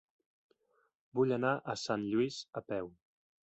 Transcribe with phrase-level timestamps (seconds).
[1.19, 2.95] Vull anar a Sant Lluís a peu.